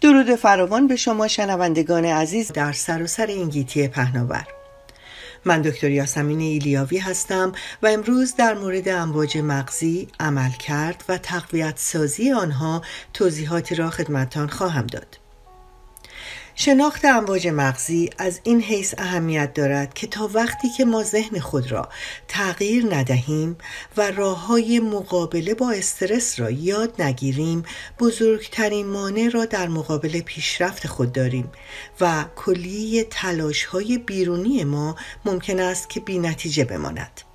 درود 0.00 0.34
فراوان 0.34 0.86
به 0.86 0.96
شما 0.96 1.28
شنوندگان 1.28 2.04
عزیز 2.04 2.52
در 2.52 2.72
سراسر 2.72 3.06
سر 3.06 3.26
این 3.26 3.48
گیتی 3.48 3.88
پهناور. 3.88 4.46
من 5.44 5.62
دکتر 5.62 5.90
یاسمین 5.90 6.40
ایلیاوی 6.40 6.98
هستم 6.98 7.52
و 7.82 7.86
امروز 7.86 8.34
در 8.36 8.54
مورد 8.54 8.88
امواج 8.88 9.38
مغزی 9.38 10.08
عمل 10.20 10.50
کرد 10.50 11.04
و 11.08 11.18
تقویت 11.18 11.74
سازی 11.76 12.32
آنها 12.32 12.82
توضیحاتی 13.14 13.74
را 13.74 13.90
خدمتان 13.90 14.48
خواهم 14.48 14.86
داد. 14.86 15.18
شناخت 16.60 17.04
امواج 17.04 17.48
مغزی 17.48 18.10
از 18.18 18.40
این 18.42 18.60
حیث 18.60 18.94
اهمیت 18.98 19.54
دارد 19.54 19.94
که 19.94 20.06
تا 20.06 20.30
وقتی 20.34 20.68
که 20.76 20.84
ما 20.84 21.02
ذهن 21.02 21.38
خود 21.38 21.72
را 21.72 21.88
تغییر 22.28 22.94
ندهیم 22.94 23.56
و 23.96 24.10
راه 24.10 24.46
های 24.46 24.80
مقابله 24.80 25.54
با 25.54 25.70
استرس 25.70 26.40
را 26.40 26.50
یاد 26.50 27.02
نگیریم 27.02 27.62
بزرگترین 27.98 28.86
مانع 28.86 29.28
را 29.28 29.44
در 29.44 29.68
مقابل 29.68 30.20
پیشرفت 30.20 30.86
خود 30.86 31.12
داریم 31.12 31.50
و 32.00 32.24
کلی 32.36 33.04
تلاش 33.10 33.64
های 33.64 33.98
بیرونی 33.98 34.64
ما 34.64 34.96
ممکن 35.24 35.60
است 35.60 35.90
که 35.90 36.00
بی 36.00 36.18
نتیجه 36.18 36.64
بماند. 36.64 37.27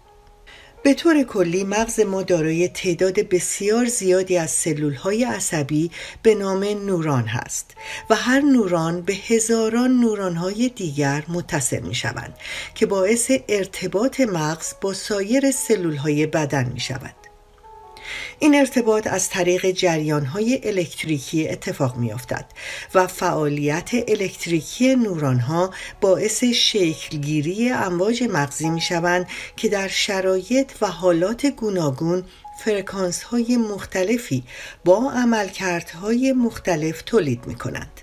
به 0.84 0.94
طور 0.94 1.24
کلی 1.24 1.64
مغز 1.64 2.00
ما 2.00 2.24
دارای 2.24 2.68
تعداد 2.68 3.20
بسیار 3.20 3.86
زیادی 3.86 4.38
از 4.38 4.52
سلول 4.52 4.94
های 4.94 5.24
عصبی 5.24 5.92
به 6.24 6.36
نام 6.36 6.64
نوران 6.64 7.24
هست 7.24 7.72
و 8.10 8.16
هر 8.16 8.40
نوران 8.40 9.02
به 9.02 9.14
هزاران 9.14 9.92
نوران 10.00 10.36
های 10.36 10.70
دیگر 10.70 11.24
متصل 11.28 11.80
می 11.80 11.96
شوند 11.96 12.38
که 12.76 12.86
باعث 12.86 13.32
ارتباط 13.50 14.20
مغز 14.20 14.74
با 14.82 14.94
سایر 14.94 15.52
سلول 15.52 15.96
های 15.96 16.26
بدن 16.26 16.72
می 16.74 16.80
شود. 16.80 17.23
این 18.40 18.56
ارتباط 18.56 19.08
از 19.08 19.30
طریق 19.30 19.72
جریان 19.72 20.26
های 20.26 20.62
الکتریکی 20.64 21.50
اتفاق 21.50 21.98
می 21.98 22.12
افتد 22.12 22.46
و 22.96 23.08
فعالیت 23.08 23.90
الکتریکی 24.08 24.96
نوران 24.96 25.40
ها 25.40 25.74
باعث 26.02 26.44
شکلگیری 26.44 27.70
امواج 27.70 28.24
مغزی 28.24 28.70
می 28.70 28.82
شوند 28.82 29.28
که 29.56 29.70
در 29.70 29.88
شرایط 29.88 30.72
و 30.82 30.88
حالات 30.88 31.46
گوناگون 31.46 32.24
فرکانس 32.60 33.24
های 33.24 33.58
مختلفی 33.58 34.44
با 34.86 35.12
عملکردهای 35.12 36.34
مختلف 36.34 37.02
تولید 37.02 37.48
می 37.48 37.56
کنند. 37.56 38.03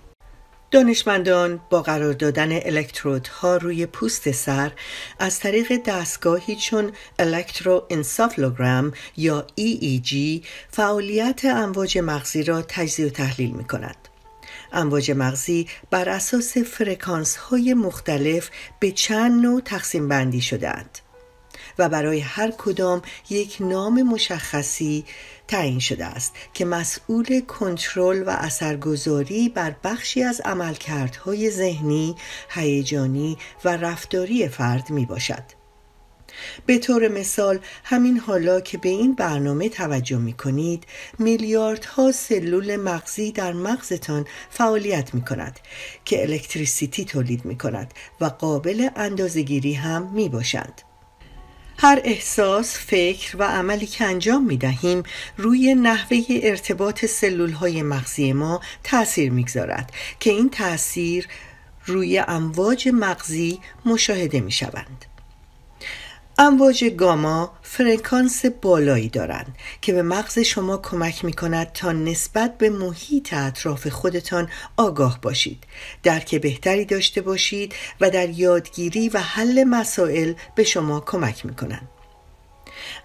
دانشمندان 0.71 1.61
با 1.71 1.83
قرار 1.83 2.13
دادن 2.13 2.53
الکترودها 2.53 3.57
روی 3.57 3.87
پوست 3.87 4.31
سر 4.31 4.73
از 5.19 5.41
طریق 5.41 5.83
دستگاهی 5.85 6.57
چون 6.57 6.93
الکترو 7.19 7.87
انسافلوگرام 7.91 8.93
یا 9.17 9.47
EEG 9.61 10.15
فعالیت 10.71 11.45
امواج 11.45 11.99
مغزی 11.99 12.43
را 12.43 12.63
تجزیه 12.63 13.07
و 13.07 13.09
تحلیل 13.09 13.51
می 13.51 13.65
کند. 13.65 13.97
امواج 14.73 15.11
مغزی 15.11 15.69
بر 15.91 16.09
اساس 16.09 16.59
فرکانس 16.59 17.37
های 17.37 17.75
مختلف 17.75 18.51
به 18.81 18.91
چند 18.91 19.43
نوع 19.43 19.61
تقسیم 19.61 20.09
بندی 20.09 20.41
شدهاند 20.41 20.99
و 21.81 21.89
برای 21.89 22.21
هر 22.21 22.51
کدام 22.51 23.03
یک 23.31 23.57
نام 23.61 24.03
مشخصی 24.03 25.05
تعیین 25.49 25.79
شده 25.79 26.07
است 26.07 26.35
که 26.55 26.65
مسئول 26.65 27.41
کنترل 27.41 28.23
و 28.27 28.31
اثرگذاری 28.31 29.49
بر 29.49 29.75
بخشی 29.85 30.23
از 30.23 30.41
عملکردهای 30.41 31.51
ذهنی، 31.51 32.17
هیجانی 32.51 33.39
و 33.65 33.77
رفتاری 33.77 34.49
فرد 34.49 34.91
می 34.91 35.07
باشد. 35.07 35.61
به 36.67 36.79
طور 36.79 37.09
مثال 37.09 37.59
همین 37.85 38.19
حالا 38.19 38.61
که 38.61 38.79
به 38.79 38.89
این 38.89 39.15
برنامه 39.15 39.69
توجه 39.69 40.19
می 40.19 40.33
کنید 40.33 40.85
میلیاردها 41.19 42.13
سلول 42.13 42.77
مغزی 42.77 43.33
در 43.33 43.53
مغزتان 43.53 44.27
فعالیت 44.51 45.15
می 45.15 45.25
کند 45.25 45.61
که 46.05 46.23
الکتریسیتی 46.23 47.05
تولید 47.05 47.45
می 47.45 47.59
کند 47.59 47.95
و 48.21 48.25
قابل 48.25 48.89
اندازگیری 48.97 49.75
هم 49.75 50.13
می 50.13 50.29
باشند. 50.29 50.90
هر 51.83 52.01
احساس، 52.05 52.79
فکر 52.79 53.37
و 53.37 53.43
عملی 53.43 53.87
که 53.87 54.05
انجام 54.05 54.45
می 54.45 54.57
دهیم 54.57 55.03
روی 55.37 55.75
نحوه 55.75 56.19
ارتباط 56.43 57.05
سلول 57.05 57.53
های 57.53 57.83
مغزی 57.83 58.33
ما 58.33 58.61
تأثیر 58.85 59.33
می‌گذارد 59.33 59.93
که 60.21 60.31
این 60.31 60.51
تأثیر 60.51 61.29
روی 61.87 62.19
امواج 62.19 62.89
مغزی 62.89 63.61
مشاهده 63.85 64.41
می 64.41 64.53
شوند. 64.53 65.05
امواج 66.43 66.85
گاما 66.85 67.53
فرکانس 67.63 68.47
بالایی 68.47 69.09
دارند 69.09 69.57
که 69.81 69.93
به 69.93 70.03
مغز 70.03 70.39
شما 70.39 70.77
کمک 70.77 71.25
می 71.25 71.33
کند 71.33 71.73
تا 71.73 71.93
نسبت 71.93 72.59
به 72.59 72.71
محیط 72.71 73.35
اطراف 73.35 73.89
خودتان 73.89 74.49
آگاه 74.77 75.21
باشید. 75.21 75.65
درک 76.03 76.35
بهتری 76.35 76.85
داشته 76.85 77.21
باشید 77.21 77.75
و 78.01 78.11
در 78.11 78.29
یادگیری 78.29 79.09
و 79.09 79.19
حل 79.19 79.65
مسائل 79.65 80.33
به 80.55 80.65
شما 80.65 81.01
کمک 81.01 81.47
می 81.47 81.55
کنند 81.55 81.89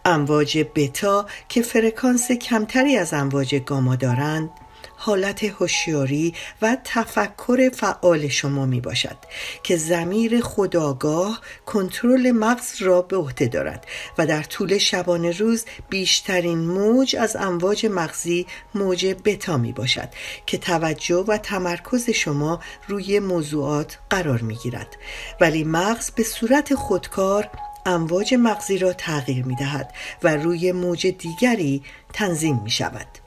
امواج 0.06 0.66
بتا 0.76 1.26
که 1.50 1.62
فرکانس 1.62 2.32
کمتری 2.32 2.98
از 2.98 3.14
امواج 3.14 3.56
گاما 3.56 3.96
دارند 3.96 4.50
حالت 4.98 5.44
هوشیاری 5.44 6.34
و 6.62 6.78
تفکر 6.84 7.70
فعال 7.74 8.28
شما 8.28 8.66
می 8.66 8.82
باشد 8.82 9.18
که 9.64 9.78
زمیر 9.78 10.42
خداگاه 10.42 11.42
کنترل 11.66 12.32
مغز 12.32 12.82
را 12.82 13.02
به 13.02 13.18
عهده 13.18 13.48
دارد 13.48 13.86
و 14.18 14.28
در 14.28 14.44
طول 14.44 14.78
شبانه 14.78 15.32
روز 15.32 15.66
بیشترین 15.90 16.60
موج 16.60 17.16
از 17.16 17.36
امواج 17.36 17.86
مغزی 17.86 18.46
موج 18.76 19.16
بتا 19.26 19.58
می 19.58 19.72
باشد 19.72 20.10
که 20.46 20.58
توجه 20.58 21.26
و 21.28 21.38
تمرکز 21.38 22.10
شما 22.10 22.60
روی 22.88 23.20
موضوعات 23.20 23.98
قرار 24.10 24.42
می 24.42 24.56
گیرد 24.56 24.98
ولی 25.42 25.64
مغز 25.64 26.12
به 26.12 26.24
صورت 26.24 26.76
خودکار 26.76 27.50
امواج 27.86 28.34
مغزی 28.34 28.78
را 28.78 28.94
تغییر 28.94 29.46
می 29.46 29.56
دهد 29.56 29.94
و 30.24 30.36
روی 30.36 30.72
موج 30.72 31.08
دیگری 31.08 31.84
تنظیم 32.14 32.62
می 32.64 32.72
شود. 32.72 33.25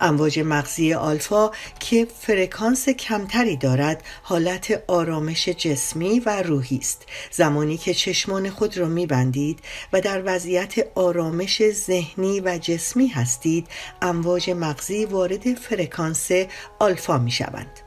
امواج 0.00 0.38
مغزی 0.38 0.94
آلفا 0.94 1.50
که 1.80 2.06
فرکانس 2.20 2.88
کمتری 2.88 3.56
دارد 3.56 4.02
حالت 4.22 4.82
آرامش 4.86 5.48
جسمی 5.48 6.20
و 6.20 6.42
روحی 6.42 6.76
است 6.76 7.06
زمانی 7.30 7.76
که 7.76 7.94
چشمان 7.94 8.50
خود 8.50 8.78
را 8.78 8.88
میبندید 8.88 9.58
و 9.92 10.00
در 10.00 10.22
وضعیت 10.24 10.74
آرامش 10.94 11.70
ذهنی 11.70 12.40
و 12.40 12.58
جسمی 12.58 13.06
هستید 13.06 13.68
امواج 14.02 14.50
مغزی 14.50 15.04
وارد 15.04 15.54
فرکانس 15.54 16.30
آلفا 16.78 17.18
می 17.18 17.30
شوند. 17.30 17.80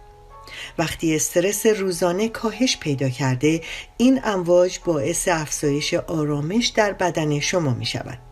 وقتی 0.78 1.16
استرس 1.16 1.66
روزانه 1.66 2.30
کاهش 2.30 2.78
پیدا 2.78 3.10
کرده 3.10 3.62
این 3.98 4.22
امواج 4.24 4.80
باعث 4.86 5.28
افزایش 5.28 5.94
آرامش 5.94 6.68
در 6.68 6.94
بدن 6.94 7.40
شما 7.40 7.74
می 7.74 7.86
شود. 7.86 8.25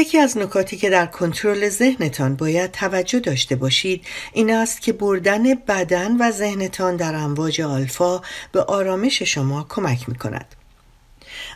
یکی 0.00 0.18
از 0.18 0.38
نکاتی 0.38 0.76
که 0.76 0.90
در 0.90 1.06
کنترل 1.06 1.68
ذهنتان 1.68 2.36
باید 2.36 2.72
توجه 2.72 3.20
داشته 3.20 3.56
باشید 3.56 4.04
این 4.32 4.54
است 4.54 4.80
که 4.80 4.92
بردن 4.92 5.54
بدن 5.54 6.16
و 6.16 6.30
ذهنتان 6.30 6.96
در 6.96 7.14
امواج 7.14 7.60
آلفا 7.60 8.20
به 8.52 8.62
آرامش 8.62 9.22
شما 9.22 9.66
کمک 9.68 10.08
می 10.08 10.14
کند. 10.14 10.54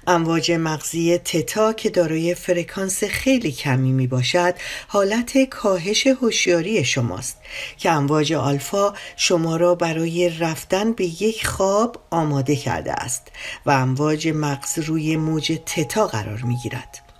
امواج 0.06 0.53
مغزی 0.53 1.19
تتا 1.19 1.72
که 1.72 1.91
دارای 1.91 2.34
فرکانس 2.34 3.04
خیلی 3.04 3.53
کمی 3.53 3.93
می 3.93 4.06
باشد 4.06 4.54
حالت 4.88 5.44
کاهش 5.44 6.06
هوشیاری 6.06 6.84
شماست 6.84 7.37
که 7.77 7.91
امواج 7.91 8.33
آلفا 8.33 8.94
شما 9.16 9.56
را 9.56 9.75
برای 9.75 10.28
رفتن 10.38 10.93
به 10.93 11.22
یک 11.22 11.47
خواب 11.47 12.03
آماده 12.10 12.56
کرده 12.56 12.93
است 12.93 13.22
و 13.66 13.71
امواج 13.71 14.28
مغز 14.28 14.78
روی 14.78 15.16
موج 15.16 15.59
تتا 15.66 16.06
قرار 16.06 16.41
می 16.41 16.56
گیرد. 16.56 17.13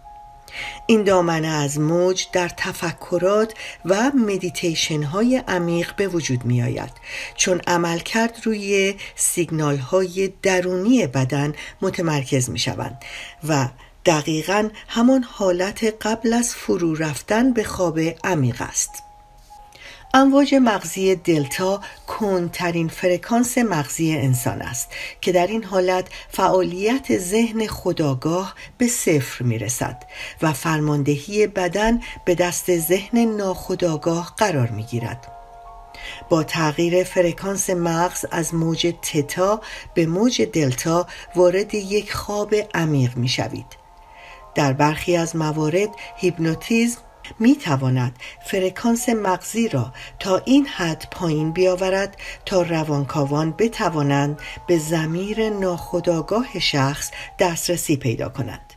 این 0.87 1.05
دامنه 1.05 1.49
از 1.49 1.81
موج 1.81 2.27
در 2.33 2.49
تفکرات 2.49 3.55
و 3.85 4.11
مدیتیشن 4.11 5.03
های 5.03 5.43
عمیق 5.49 5.97
به 5.97 6.09
وجود 6.09 6.45
می 6.45 6.63
آید 6.63 6.93
چون 7.37 7.61
عمل 7.67 7.99
کرد 7.99 8.41
روی 8.45 8.95
سیگنال 9.15 9.77
های 9.77 10.33
درونی 10.43 11.07
بدن 11.07 11.53
متمرکز 11.83 12.51
می 12.51 12.59
شوند 12.59 12.99
و 13.49 13.69
دقیقا 14.07 14.69
همان 14.89 15.23
حالت 15.23 16.07
قبل 16.07 16.33
از 16.33 16.55
فرو 16.55 16.95
رفتن 16.95 17.53
به 17.53 17.65
خواب 17.65 17.99
عمیق 18.25 18.63
است. 18.63 18.91
امواج 20.17 20.55
مغزی 20.55 21.15
دلتا 21.15 21.81
کندترین 22.07 22.89
فرکانس 22.89 23.59
مغزی 23.59 24.17
انسان 24.17 24.63
است 24.63 24.89
که 25.21 25.33
در 25.33 25.47
این 25.47 25.65
حالت 25.65 26.09
فعالیت 26.29 27.19
ذهن 27.19 27.67
خودآگاه 27.67 28.55
به 28.79 28.87
صفر 28.87 29.45
می 29.45 29.59
رسد 29.59 30.03
و 30.43 30.53
فرماندهی 30.53 31.47
بدن 31.47 32.01
به 32.25 32.35
دست 32.35 32.79
ذهن 32.79 33.19
ناخودآگاه 33.19 34.35
قرار 34.37 34.69
می 34.71 34.83
گیرد. 34.83 35.27
با 36.29 36.43
تغییر 36.43 37.05
فرکانس 37.05 37.71
مغز 37.71 38.25
از 38.31 38.55
موج 38.55 38.95
تتا 39.03 39.61
به 39.95 40.07
موج 40.07 40.43
دلتا 40.43 41.07
وارد 41.35 41.75
یک 41.75 42.15
خواب 42.15 42.55
عمیق 42.75 43.17
می 43.17 43.29
شوید. 43.29 43.67
در 44.55 44.73
برخی 44.73 45.17
از 45.17 45.37
موارد 45.37 45.89
هیپنوتیزم 46.17 46.99
می 47.39 47.57
تواند 47.57 48.17
فرکانس 48.47 49.09
مغزی 49.09 49.69
را 49.69 49.93
تا 50.19 50.43
این 50.45 50.67
حد 50.67 51.09
پایین 51.11 51.53
بیاورد 51.53 52.17
تا 52.47 52.63
روانکاوان 52.63 53.55
بتوانند 53.59 54.39
به 54.67 54.79
زمیر 54.79 55.51
ناخودآگاه 55.51 56.59
شخص 56.59 57.11
دسترسی 57.39 57.97
پیدا 57.97 58.29
کنند. 58.29 58.75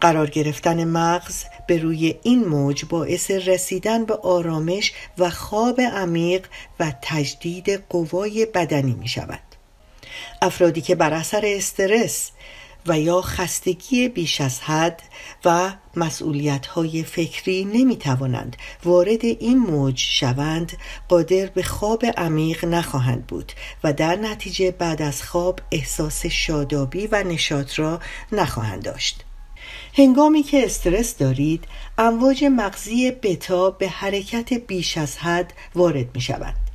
قرار 0.00 0.30
گرفتن 0.30 0.84
مغز 0.84 1.44
به 1.66 1.78
روی 1.78 2.14
این 2.22 2.44
موج 2.44 2.84
باعث 2.84 3.30
رسیدن 3.30 4.04
به 4.04 4.14
آرامش 4.14 4.92
و 5.18 5.30
خواب 5.30 5.80
عمیق 5.80 6.46
و 6.80 6.92
تجدید 7.02 7.84
قوای 7.88 8.46
بدنی 8.46 8.92
می 8.92 9.08
شود 9.08 9.40
افرادی 10.42 10.80
که 10.80 10.94
بر 10.94 11.12
اثر 11.12 11.42
استرس 11.44 12.30
و 12.86 13.00
یا 13.00 13.20
خستگی 13.20 14.08
بیش 14.08 14.40
از 14.40 14.60
حد 14.60 15.02
و 15.44 15.72
مسئولیت 15.96 16.66
های 16.66 17.02
فکری 17.02 17.64
نمی 17.64 17.96
توانند 17.96 18.56
وارد 18.84 19.24
این 19.24 19.58
موج 19.58 19.98
شوند 19.98 20.72
قادر 21.08 21.46
به 21.46 21.62
خواب 21.62 22.04
عمیق 22.16 22.64
نخواهند 22.64 23.26
بود 23.26 23.52
و 23.84 23.92
در 23.92 24.16
نتیجه 24.16 24.70
بعد 24.70 25.02
از 25.02 25.22
خواب 25.22 25.60
احساس 25.72 26.26
شادابی 26.26 27.06
و 27.06 27.22
نشاط 27.22 27.78
را 27.78 28.00
نخواهند 28.32 28.82
داشت. 28.82 29.24
هنگامی 29.94 30.42
که 30.42 30.64
استرس 30.64 31.16
دارید 31.16 31.64
امواج 31.98 32.44
مغزی 32.44 33.10
بتا 33.10 33.70
به 33.70 33.88
حرکت 33.88 34.52
بیش 34.52 34.98
از 34.98 35.18
حد 35.18 35.52
وارد 35.74 36.14
می 36.14 36.20
شوند 36.20 36.65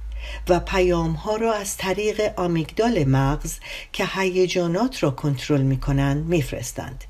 و 0.49 0.59
پیام 0.59 1.11
ها 1.11 1.35
را 1.35 1.53
از 1.53 1.77
طریق 1.77 2.33
آمیگدال 2.39 3.03
مغز 3.03 3.57
که 3.93 4.05
هیجانات 4.05 5.03
را 5.03 5.11
کنترل 5.11 5.61
می 5.61 5.79
کنند 5.79 6.25
میفرستند 6.25 7.03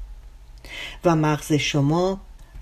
و 1.05 1.15
مغز 1.15 1.53
شما 1.53 2.21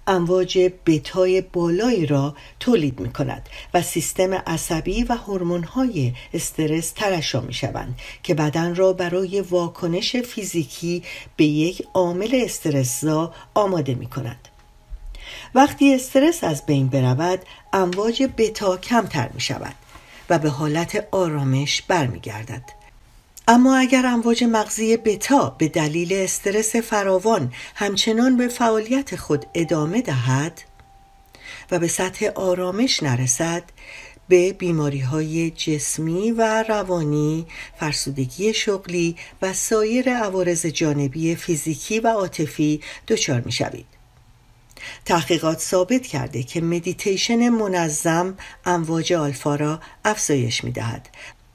امواج 0.10 0.72
بتای 0.86 1.42
بالایی 1.42 2.06
را 2.06 2.36
تولید 2.60 3.00
می 3.00 3.14
کند 3.14 3.50
و 3.74 3.82
سیستم 3.82 4.34
عصبی 4.34 5.04
و 5.04 5.16
هورمون 5.16 5.64
های 5.64 6.14
استرس 6.34 6.92
ترشا 6.92 7.42
می 7.42 7.54
شوند 7.54 8.00
که 8.24 8.34
بدن 8.34 8.76
را 8.76 8.94
برای 8.94 9.42
واکنش 9.42 10.16
فیزیکی 10.16 11.04
به 11.36 11.46
یک 11.46 11.88
عامل 11.94 12.42
استرسزا 12.44 13.34
آماده 13.54 13.96
می 13.96 14.08
کند. 14.08 14.48
وقتی 15.56 15.96
استرس 15.96 16.44
از 16.44 16.66
بین 16.66 16.88
برود 16.88 17.40
امواج 17.74 18.24
بتا 18.38 18.78
کمتر 18.78 19.30
می 19.34 19.42
شود 19.42 19.76
و 20.30 20.40
به 20.40 20.50
حالت 20.50 21.08
آرامش 21.12 21.82
برمیگردد. 21.82 22.64
اما 23.48 23.78
اگر 23.78 24.06
امواج 24.06 24.44
مغزی 24.44 24.98
بتا 24.98 25.56
به 25.58 25.68
دلیل 25.68 26.14
استرس 26.14 26.76
فراوان 26.76 27.54
همچنان 27.76 28.38
به 28.38 28.48
فعالیت 28.48 29.16
خود 29.16 29.46
ادامه 29.54 30.02
دهد 30.02 30.62
و 31.72 31.80
به 31.80 31.88
سطح 31.88 32.26
آرامش 32.36 33.04
نرسد 33.04 33.64
به 34.28 34.54
بیماری 34.54 35.00
های 35.00 35.52
جسمی 35.52 36.32
و 36.32 36.64
روانی، 36.64 37.46
فرسودگی 37.80 38.54
شغلی 38.54 39.16
و 39.42 39.54
سایر 39.54 40.10
عوارض 40.10 40.66
جانبی 40.66 41.36
فیزیکی 41.36 42.00
و 42.00 42.08
عاطفی 42.08 42.82
دچار 43.08 43.42
می 43.42 43.52
شوید. 43.52 43.99
تحقیقات 45.06 45.60
ثابت 45.60 46.08
کرده 46.08 46.44
که 46.44 46.62
مدیتیشن 46.62 47.50
منظم 47.50 48.38
امواج 48.66 49.14
آلفا 49.14 49.56
را 49.56 49.80
افزایش 50.06 50.64
می 50.64 50.72
دهد 50.72 51.10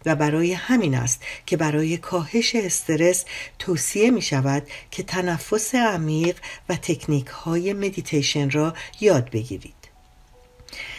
و 0.07 0.15
برای 0.17 0.53
همین 0.53 0.95
است 0.95 1.23
که 1.47 1.57
برای 1.57 1.97
کاهش 1.97 2.55
استرس 2.55 3.25
توصیه 3.59 4.11
می 4.11 4.23
شود 4.23 4.63
که 4.91 5.03
تنفس 5.03 5.75
عمیق 5.75 6.37
و 6.69 6.77
تکنیک 6.77 7.27
های 7.27 7.73
مدیتیشن 7.73 8.51
را 8.51 8.75
یاد 9.01 9.31
بگیرید. 9.31 9.84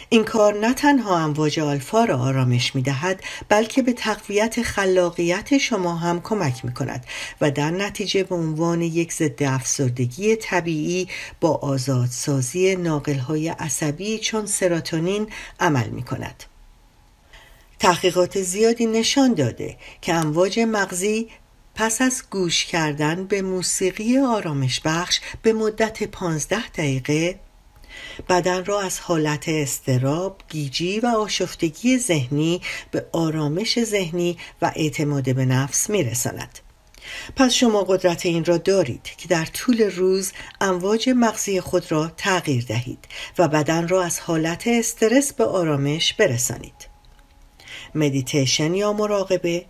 این 0.08 0.24
کار 0.24 0.58
نه 0.58 0.74
تنها 0.74 1.18
امواج 1.18 1.60
آلفا 1.60 2.04
را 2.04 2.18
آرامش 2.18 2.74
می 2.74 2.82
دهد 2.82 3.22
بلکه 3.48 3.82
به 3.82 3.92
تقویت 3.92 4.62
خلاقیت 4.62 5.58
شما 5.58 5.96
هم 5.96 6.20
کمک 6.20 6.64
می 6.64 6.74
کند 6.74 7.06
و 7.40 7.50
در 7.50 7.70
نتیجه 7.70 8.22
به 8.22 8.34
عنوان 8.34 8.82
یک 8.82 9.12
ضد 9.12 9.42
افسردگی 9.42 10.36
طبیعی 10.36 11.08
با 11.40 11.54
آزادسازی 11.54 12.76
ناقل 12.76 13.18
های 13.18 13.48
عصبی 13.48 14.18
چون 14.18 14.46
سراتونین 14.46 15.26
عمل 15.60 15.88
می 15.88 16.02
کند. 16.02 16.44
تحقیقات 17.78 18.42
زیادی 18.42 18.86
نشان 18.86 19.34
داده 19.34 19.76
که 20.00 20.14
امواج 20.14 20.60
مغزی 20.60 21.28
پس 21.74 22.02
از 22.02 22.22
گوش 22.30 22.64
کردن 22.64 23.24
به 23.24 23.42
موسیقی 23.42 24.18
آرامش 24.18 24.80
بخش 24.84 25.20
به 25.42 25.52
مدت 25.52 26.02
15 26.02 26.68
دقیقه 26.68 27.40
بدن 28.28 28.64
را 28.64 28.80
از 28.80 29.00
حالت 29.00 29.48
استراب، 29.48 30.40
گیجی 30.48 31.00
و 31.00 31.06
آشفتگی 31.06 31.98
ذهنی 31.98 32.60
به 32.90 33.06
آرامش 33.12 33.84
ذهنی 33.84 34.38
و 34.62 34.72
اعتماد 34.76 35.34
به 35.34 35.44
نفس 35.44 35.90
میرساند. 35.90 36.58
پس 37.36 37.52
شما 37.52 37.84
قدرت 37.84 38.26
این 38.26 38.44
را 38.44 38.58
دارید 38.58 39.02
که 39.02 39.28
در 39.28 39.44
طول 39.44 39.82
روز 39.82 40.32
امواج 40.60 41.10
مغزی 41.16 41.60
خود 41.60 41.92
را 41.92 42.12
تغییر 42.16 42.64
دهید 42.64 43.04
و 43.38 43.48
بدن 43.48 43.88
را 43.88 44.02
از 44.04 44.20
حالت 44.20 44.66
استرس 44.66 45.32
به 45.32 45.44
آرامش 45.44 46.14
برسانید. 46.14 46.96
مدیتیشن 47.94 48.74
یا 48.74 48.92
مراقبه 48.92 49.66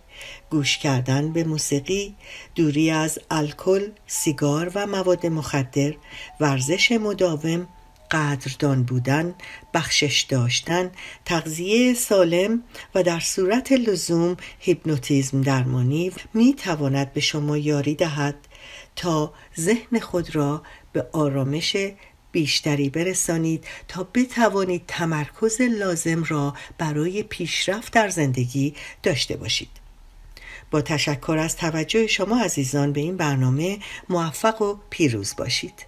گوش 0.49 0.77
کردن 0.77 1.33
به 1.33 1.43
موسیقی 1.43 2.15
دوری 2.55 2.91
از 2.91 3.19
الکل 3.31 3.89
سیگار 4.07 4.71
و 4.75 4.87
مواد 4.87 5.25
مخدر 5.25 5.93
ورزش 6.39 6.91
مداوم 6.91 7.67
قدردان 8.11 8.83
بودن 8.83 9.35
بخشش 9.73 10.25
داشتن 10.29 10.91
تغذیه 11.25 11.93
سالم 11.93 12.63
و 12.95 13.03
در 13.03 13.19
صورت 13.19 13.71
لزوم 13.71 14.37
هیپنوتیزم 14.59 15.41
درمانی 15.41 16.11
می 16.33 16.53
تواند 16.53 17.13
به 17.13 17.21
شما 17.21 17.57
یاری 17.57 17.95
دهد 17.95 18.35
تا 18.95 19.33
ذهن 19.59 19.99
خود 19.99 20.35
را 20.35 20.63
به 20.93 21.07
آرامش 21.11 21.77
بیشتری 22.31 22.89
برسانید 22.89 23.65
تا 23.87 24.07
بتوانید 24.13 24.83
تمرکز 24.87 25.61
لازم 25.61 26.23
را 26.23 26.53
برای 26.77 27.23
پیشرفت 27.23 27.93
در 27.93 28.09
زندگی 28.09 28.73
داشته 29.03 29.37
باشید. 29.37 29.69
با 30.71 30.81
تشکر 30.81 31.37
از 31.37 31.55
توجه 31.55 32.07
شما 32.07 32.41
عزیزان 32.41 32.93
به 32.93 33.01
این 33.01 33.17
برنامه 33.17 33.79
موفق 34.09 34.61
و 34.61 34.77
پیروز 34.89 35.35
باشید. 35.37 35.86